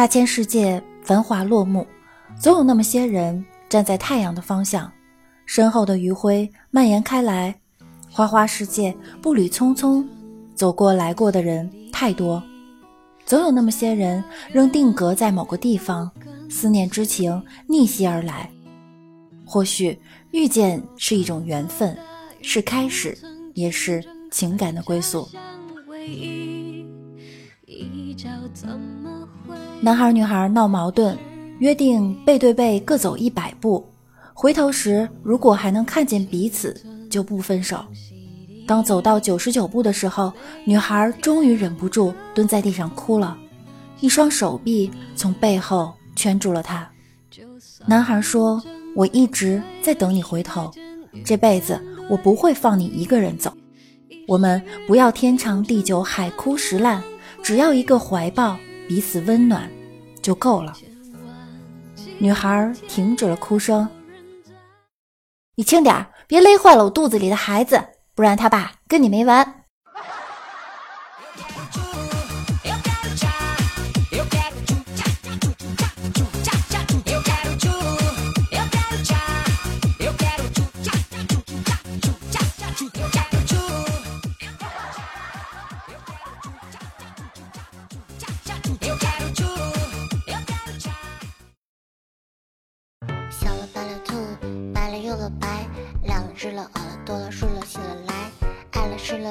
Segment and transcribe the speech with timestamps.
[0.00, 1.86] 大千世界，繁华落幕，
[2.38, 4.90] 总有那么些人站在太阳的方向，
[5.44, 7.54] 身后的余晖蔓延开来。
[8.10, 10.02] 花花世界，步履匆匆，
[10.54, 12.42] 走过来过的人太多，
[13.26, 16.10] 总有那么些人仍定格在某个地方，
[16.48, 18.50] 思念之情逆袭而来。
[19.44, 21.94] 或许遇见是一种缘分，
[22.40, 23.18] 是开始，
[23.52, 25.28] 也是情感的归宿。
[29.80, 31.16] 男孩女孩闹矛盾，
[31.58, 33.84] 约定背对背各走一百步，
[34.34, 36.74] 回头时如果还能看见彼此。
[37.10, 37.84] 就不分手。
[38.68, 40.32] 当走到九十九步的时候，
[40.64, 43.36] 女孩终于忍不住蹲在地上哭了，
[43.98, 46.88] 一双手臂从背后圈住了她。
[47.84, 48.62] 男孩说
[48.94, 50.70] ：“我一直在等你回头，
[51.24, 53.52] 这辈子我不会放你一个人走。
[54.28, 57.02] 我们不要天长地久，海枯石烂，
[57.42, 58.56] 只要一个怀抱，
[58.90, 59.70] 彼此温暖
[60.20, 60.76] 就够了。”
[62.18, 63.88] 女孩停止了哭声。
[65.54, 66.04] 你轻点。
[66.26, 67.80] 别勒坏了我肚子里的孩子，
[68.16, 69.59] 不然他爸跟你没完。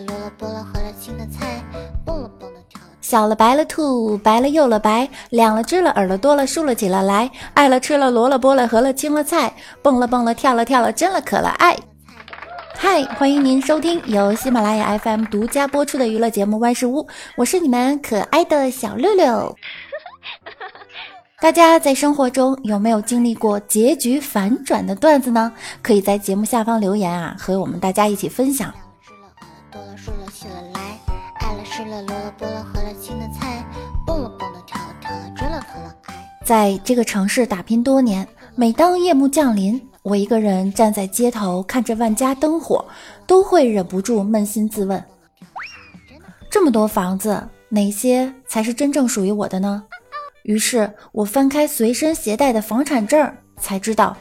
[0.00, 1.62] 萝卜了和了青了菜
[2.04, 11.76] 蹦了蹦了跳了小了白了兔，白了又了白，两了只了耳朵多了竖了起了来，爱了吃了萝了剥了合了青了菜，蹦了蹦了跳了跳了真了可了爱。
[12.74, 19.56] 嗨，欢迎您收听由喜马拉雅 FM 独家播出的娱乐节目万事屋，我是你们可爱的小六六。
[21.40, 25.52] 大家在生活中有没有经历过结局反转的段子呢？
[25.82, 28.74] 可以在节目下方留言啊，和我们大家一起分享。
[36.46, 38.24] 在这个城市打拼多年，
[38.54, 42.84] 每当夜幕降临，我一个人站在街头，看着万家灯火，
[43.26, 45.02] 都会忍不住扪心自问：
[46.48, 49.82] 这么多房子，哪些才是真正属于我的呢？
[50.44, 53.28] 于是我翻开随身携带的房产证，
[53.60, 54.16] 才知道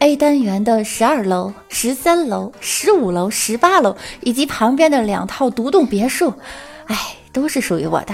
[0.00, 6.34] ，A 单元的十二楼、十三楼、十五楼、十八楼，以及旁边的两套独栋别墅，
[6.86, 6.98] 哎，
[7.32, 8.12] 都是属于我的。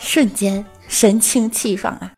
[0.00, 2.10] 瞬间神清气爽啊！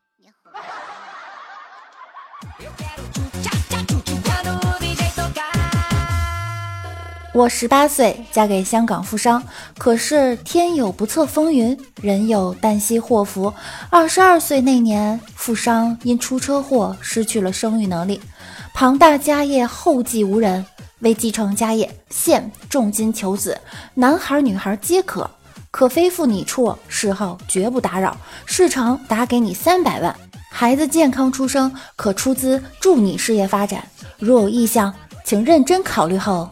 [7.35, 9.43] 我十八岁嫁给香港富商，
[9.79, 13.51] 可是天有不测风云，人有旦夕祸福。
[13.89, 18.21] 二十二岁那年，富商因出车祸失去了生育能力，
[18.75, 20.67] 庞大家业后继无人。
[20.99, 23.59] 为继承家业，现重金求子，
[23.95, 25.29] 男孩女孩皆可，
[25.71, 30.15] 可非负你处，事后绝不打扰，事成打给你三百万。
[30.51, 33.83] 孩子健康出生，可出资助你事业发展。
[34.19, 34.93] 如有意向，
[35.25, 36.51] 请认真考虑后。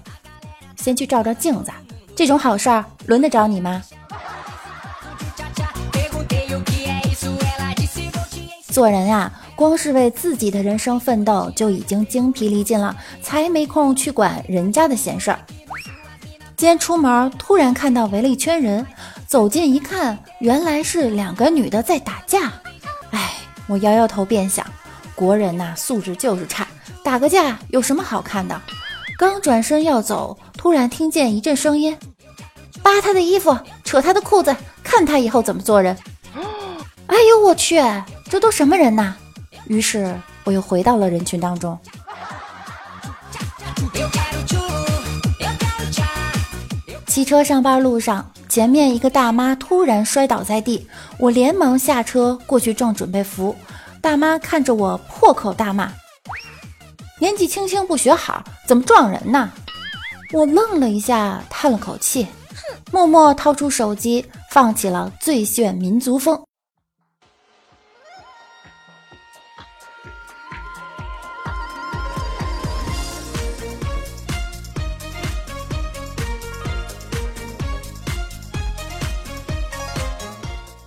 [0.80, 1.70] 先去照照镜子，
[2.16, 3.82] 这种好事儿轮得着你吗？
[8.68, 15.38] 做人呀，光是为自己的人生奋斗就已经精疲力尽了，才没空去管人家的闲事儿。
[16.56, 18.86] 今天出门突然看到围了一圈人，
[19.26, 22.52] 走近一看，原来是两个女的在打架。
[23.10, 23.32] 哎，
[23.66, 24.64] 我摇摇头便想，
[25.14, 26.66] 国人呐素质就是差，
[27.02, 28.58] 打个架有什么好看的？
[29.18, 31.96] 刚转身要走，突然听见一阵声音
[32.84, 34.54] ：“扒他的衣服，扯他的裤子，
[34.84, 35.96] 看他以后怎么做人。”
[37.08, 37.82] 哎呦我去，
[38.28, 39.14] 这都什么人呐？
[39.68, 41.78] 于是我又回到了人群当中。
[47.06, 50.86] 骑车上班路上，前面一个大妈突然摔倒在地，
[51.16, 53.56] 我连忙下车过去，正准备扶，
[54.02, 55.90] 大妈看着我破口大骂。
[57.18, 59.50] 年纪轻轻不学好，怎么撞人呢？
[60.32, 62.26] 我愣了一下，叹了口气，
[62.92, 66.36] 默默掏出手机，放起了《最炫民族风》。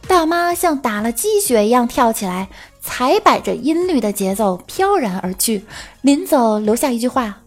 [0.08, 2.48] 大妈像打了鸡血一样跳起来。
[2.86, 5.66] 踩摆着音律的节奏飘然而去，
[6.02, 7.42] 临走留下一句话：“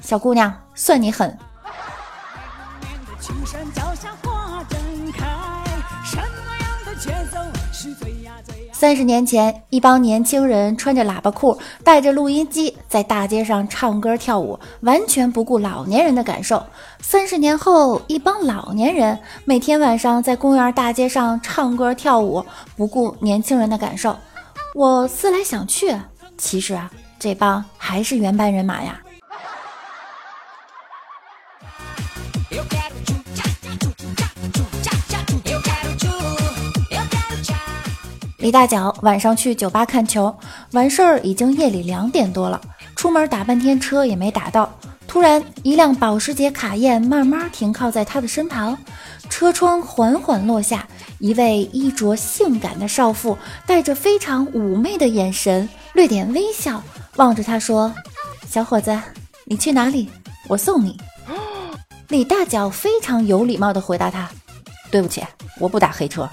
[0.00, 1.36] 小姑娘，算你狠。”
[8.72, 16.64] 三十年前，一帮年轻人穿着喇叭裤，带着录音机，在大街上唱歌跳舞，完全不顾老年人的感受。
[17.00, 22.46] 三十年后，一帮老年人每天晚上在公园大街上唱歌跳舞，
[22.76, 24.16] 不顾年轻人的感受。
[24.76, 25.96] 我思来想去，
[26.36, 26.88] 其实啊，
[27.18, 29.00] 这帮还是原班人马呀。
[38.38, 40.32] 李大脚晚上去酒吧看球，
[40.70, 42.60] 完事儿已经夜里两点多了。
[42.94, 44.72] 出门打半天车也没打到，
[45.08, 48.78] 突然一辆保时捷卡宴慢慢停靠在他的身旁，
[49.28, 50.86] 车窗缓缓落下，
[51.18, 53.36] 一位衣着性感的少妇
[53.66, 56.80] 带着非常妩媚的眼神，略点微笑
[57.16, 57.92] 望着他说
[58.48, 58.96] ：“小伙子，
[59.46, 60.08] 你去哪里？
[60.46, 60.96] 我送你。”
[62.06, 64.30] 李大脚非常有礼貌地回答他
[64.92, 65.24] ：“对不起，
[65.58, 66.28] 我不打黑车。”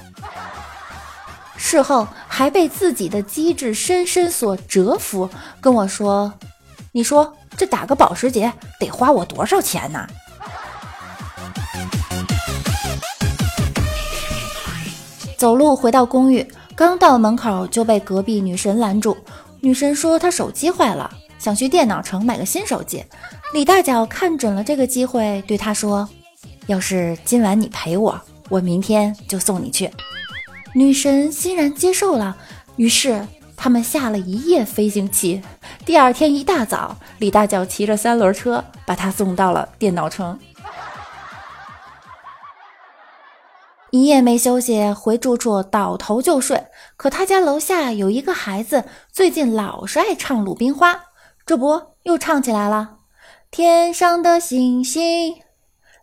[1.67, 5.27] 事后还被自己的机智深深所折服，
[5.59, 6.31] 跟我说
[6.93, 10.05] ：“你说这打个保时捷得花我多少钱呢？”
[15.35, 19.17] 走路回到公寓，刚到门口就被隔壁女神拦住。
[19.59, 21.09] 女神说她手机坏了，
[21.39, 23.03] 想去电脑城买个新手机。
[23.53, 26.07] 李大脚看准了这个机会，对她说
[26.67, 29.89] ：“要是今晚你陪我，我明天就送你去。”
[30.77, 32.35] 女神欣然接受了，
[32.75, 33.25] 于是
[33.55, 35.41] 他们下了一夜飞行棋。
[35.85, 40.37] 第二天一大早，李大脚骑着三轮车把她送到了电脑城。
[43.91, 46.61] 一夜没休息，回住处倒头就睡。
[46.97, 48.83] 可他家楼下有一个孩子，
[49.13, 50.93] 最近老是爱唱《鲁冰花》，
[51.45, 52.97] 这不又唱起来了。
[53.49, 55.35] 天上的星星，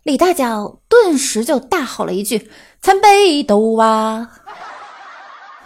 [0.02, 4.30] 李大脚顿时就大吼了一句：“参北斗啊！”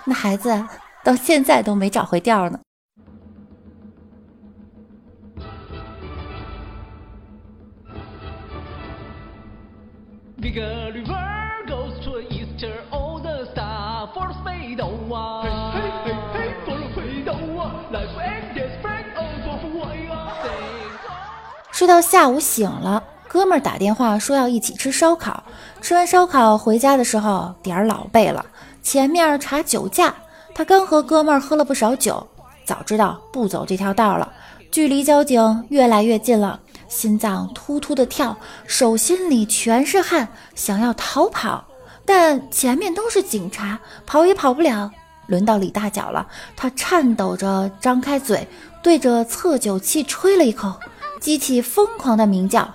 [0.06, 0.64] 那孩子
[1.02, 2.60] 到现在都没找回调呢。
[21.72, 25.42] 睡到下午醒了，哥们儿打电话说要一起吃烧烤。
[25.82, 28.46] 吃完烧烤回家的时候，点儿老背了。
[28.86, 30.14] 前面查酒驾，
[30.54, 32.24] 他刚和哥们儿喝了不少酒，
[32.64, 34.32] 早知道不走这条道了。
[34.70, 41.64] 距离交警越来越近了，心脏突突的跳，手心里全是汗，想要逃跑，
[42.04, 44.88] 但前面都是警察，跑也跑不了。
[45.26, 46.24] 轮到李大脚了，
[46.54, 48.46] 他颤抖着张开嘴，
[48.84, 50.72] 对着测酒器吹了一口，
[51.18, 52.72] 机器疯狂的鸣叫。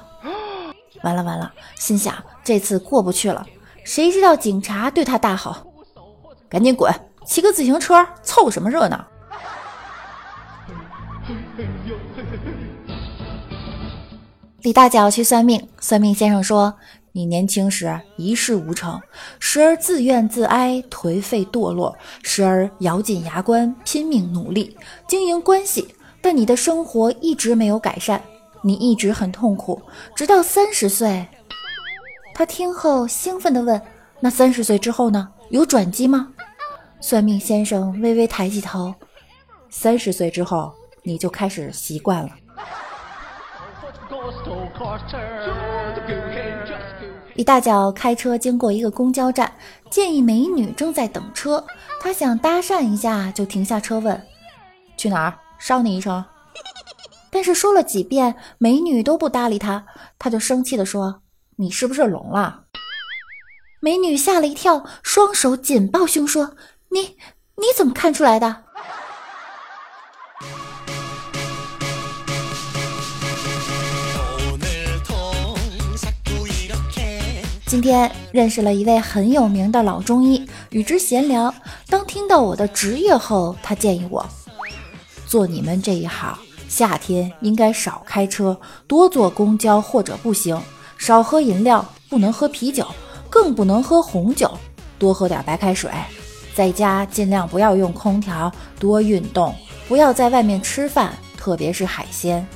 [1.03, 2.13] 完了完了，心想
[2.43, 3.47] 这次过不去了。
[3.85, 5.70] 谁知道警察对他大吼。
[6.51, 6.94] 赶紧滚！
[7.25, 9.07] 骑个自行车凑什么热闹？
[14.62, 16.74] 李大脚去算命，算命先生说
[17.13, 19.00] 你年轻时一事无成，
[19.39, 24.75] 时而自怨自哀、颓废堕落，时而咬紧牙关拼命努力
[25.07, 28.21] 经营关系，但你的生活一直没有改善，
[28.62, 29.81] 你一直很痛苦，
[30.13, 31.25] 直到三十岁。
[32.33, 33.81] 他听后兴奋地问
[34.19, 35.30] ：“那三十岁之后呢？
[35.49, 36.28] 有转机吗？”
[37.01, 38.93] 算命先生微微抬起头，
[39.69, 42.29] 三十岁之后你就开始习惯了。
[47.33, 49.51] 李大脚开车经过一个公交站，
[49.89, 51.65] 见一美女正在等车，
[51.99, 54.21] 他想搭讪一下，就停下车问
[54.95, 55.39] ：“去哪儿？
[55.57, 56.23] 捎你一程。”
[57.31, 59.85] 但是说了几遍，美女都不搭理他，
[60.19, 61.21] 他就生气地说
[61.57, 62.65] ：“你是不是聋了？”
[63.81, 66.55] 美女吓了一跳，双手紧抱胸说。
[66.94, 67.16] 你
[67.56, 68.54] 你怎么看出来的？
[77.66, 81.54] 今天认识了一位很有名的老中医，与之闲聊。
[81.88, 84.26] 当听到我的职业后，他建议我
[85.26, 90.62] 做你们这一行，夏天应该少开车，多坐公交或者步行，
[90.98, 92.86] 少喝饮料，不能喝啤酒，
[93.30, 94.52] 更不能喝红酒，
[95.00, 95.90] 多喝点白开水。
[96.61, 99.51] 在家尽量不要用空调，多运动，
[99.87, 102.47] 不要在外面吃饭，特别是海鲜。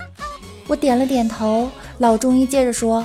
[0.68, 1.68] 我点了点头。
[1.98, 3.04] 老中医接着说：“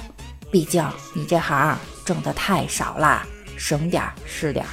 [0.52, 3.26] 毕竟你这行挣的太少啦，
[3.56, 4.66] 省点是点。”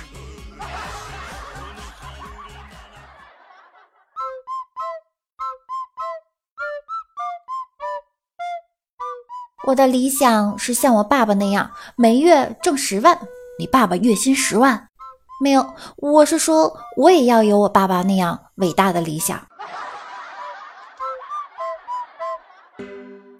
[9.65, 13.17] 我的理想是像我爸爸那样，每月挣十万。
[13.57, 14.89] 你爸爸月薪十万。
[15.39, 19.39] 没有，我是说我也要有我爸爸那样伟大的理想。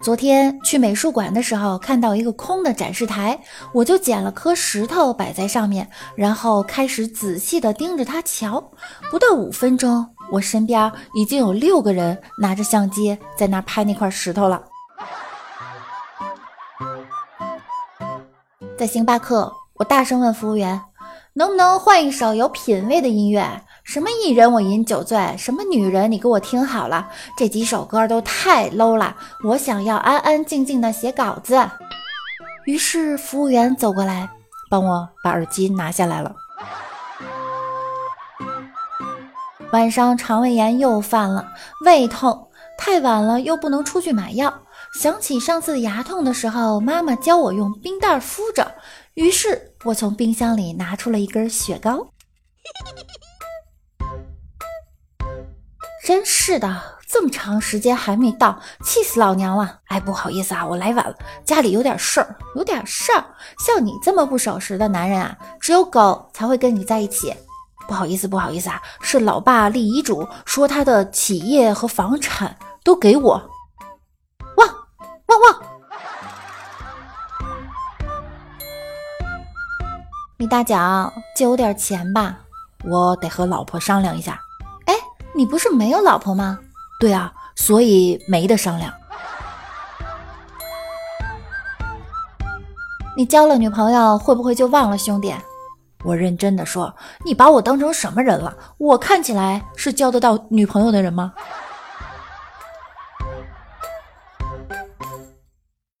[0.00, 3.38] 昨天去美术馆的时候，看到一个空的展示台，
[3.74, 8.72] 我就捡了颗石头摆在上面，然后开始仔细的盯着它瞧。
[9.10, 14.62] 不到五分钟，我身边已经有六个人拿着相机在那拍那块石头了。
[18.78, 20.80] 在星巴克，我大声问服务员
[21.38, 29.14] ：“能不能换一首有品位的音乐？”什么艺人我饮酒醉，什么女人你给我听好了，这几首歌都太 low 了，
[29.44, 31.70] 我想要安安静静的写稿子。
[32.66, 34.28] 于是服务员走过来，
[34.68, 36.34] 帮我把耳机拿下来了。
[39.72, 41.46] 晚上肠胃炎又犯了，
[41.84, 44.52] 胃痛，太晚了又不能出去买药。
[44.94, 48.72] 想起上次牙痛的时候，妈妈教我用冰袋敷着，
[49.18, 52.06] 于是我从冰箱里拿出了一根雪糕。
[56.06, 59.80] 真是的，这么长时间还没到，气死老娘了！
[59.86, 63.24] 哎，不好意思啊，我来晚了，家里有点事儿，有点事儿。
[63.66, 67.34] 像你这么不守时的男人啊，只有狗才会跟你在一起。
[67.88, 73.50] 不好意思，不好意思啊，是老爸立遗嘱，说他的企业和房产都给我。
[74.56, 74.68] 汪
[75.26, 75.67] 汪汪！
[80.40, 82.38] 米大脚借我点钱吧，
[82.84, 84.40] 我得和老婆商量一下。
[84.86, 84.94] 哎
[85.34, 86.60] 你不是没有老婆吗？
[87.00, 88.94] 对啊，所以没得商量。
[93.16, 95.34] 你交了女朋友会不会就忘了兄弟？
[96.04, 98.56] 我认真的说，你把我当成什么人了？
[98.78, 101.34] 我看起来是交得到女朋友的人吗？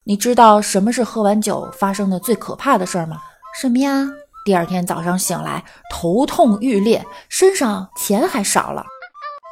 [0.04, 3.20] 你知道什么是喝完酒发生的最可怕的事儿吗？
[3.60, 4.06] 什么呀？
[4.48, 8.82] 第二天早上醒来，头痛欲裂，身上钱还少了。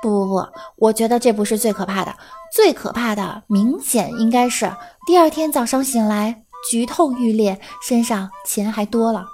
[0.01, 2.17] 不不不，我觉得这不是最可怕的，
[2.51, 4.73] 最可怕的明显应该是
[5.07, 9.27] 第二天早上醒来，剧痛欲裂，身上钱还多了。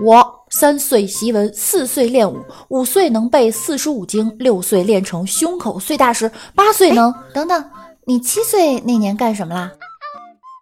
[0.00, 7.12] 我三岁习文，四岁练武，五岁能背四书五经，六岁练成胸口碎大石，八岁能……
[7.34, 7.70] 等等，
[8.06, 9.72] 你七岁那年干什么啦？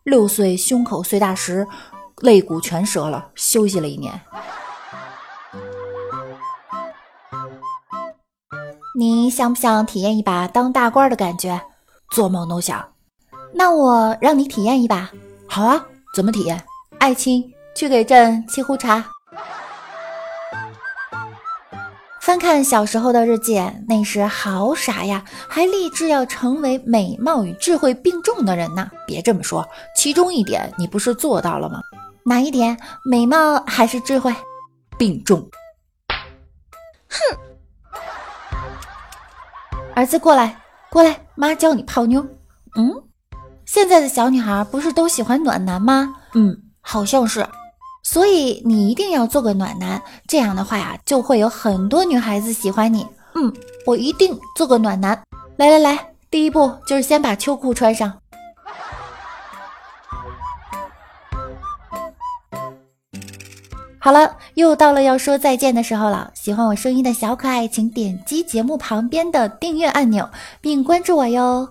[0.06, 1.66] 六岁胸口碎大石，
[2.20, 4.20] 肋骨全折了，休息了一年。
[8.96, 11.60] 你想不想体验一把当大官的感觉？
[12.12, 12.88] 做梦都想。
[13.52, 15.10] 那我让你体验一把。
[15.48, 15.84] 好啊，
[16.14, 16.64] 怎么体验？
[17.00, 19.04] 爱卿，去给朕沏壶茶。
[22.26, 28.90] 翻看小时候的日记，那时好傻呀，还立志要成为美貌与智慧并重的人呢。
[29.06, 29.64] 别这么说，
[29.94, 31.78] 其中一点你不是做到了吗？
[32.24, 32.76] 哪一点？
[33.08, 34.34] 美貌还是智慧？
[34.98, 35.48] 并重。
[37.08, 37.38] 哼。
[39.94, 42.26] 儿子，过来，过来，妈教你泡妞。
[42.74, 43.04] 嗯，
[43.66, 46.12] 现在的小女孩不是都喜欢暖男吗？
[46.34, 47.46] 嗯，好像是。
[48.16, 53.06] 所以你一定要做个暖男，这样的话呀，就会有很多女孩子喜欢你。
[53.34, 53.52] 嗯，
[53.84, 55.22] 我一定做个暖男。
[55.58, 58.10] 来来来，第一步就是先把秋裤穿上。
[63.98, 66.30] 好了，又到了要说再见的时候了。
[66.32, 70.26] 喜欢我声音的小可爱，请点击节目旁边的订阅按钮，
[70.62, 71.68] 并关注我哟。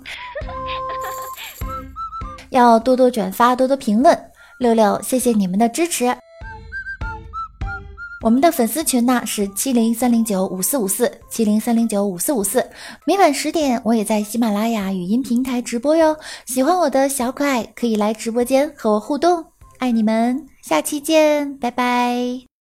[2.52, 4.16] 要多多转发，多多评论。
[4.60, 6.16] 六六，谢谢你们的支持。
[8.26, 12.68] 我们的粉丝群呢是七零三零九五四五四七零三零九五四五四。
[13.06, 16.18] 每晚十点，我也在喜马拉雅语音平台直播哟。
[16.48, 19.46] 喜欢我的小可爱，可以来直播间和我互动。
[19.78, 20.44] 爱你们。
[20.64, 22.55] 下期见，拜拜。